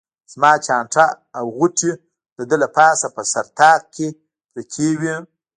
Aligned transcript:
زما 0.31 0.51
چانټه 0.65 1.05
او 1.37 1.45
غوټې 1.57 1.91
د 2.37 2.39
ده 2.49 2.55
له 2.63 2.67
پاسه 2.75 3.07
په 3.15 3.21
سر 3.31 3.45
طاق 3.59 3.81
کې 3.95 4.07
پرتې 4.51 4.89
وې. 4.99 5.15